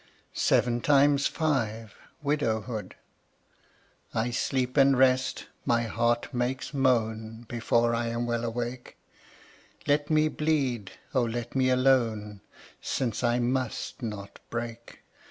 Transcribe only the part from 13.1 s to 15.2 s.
I must not break!"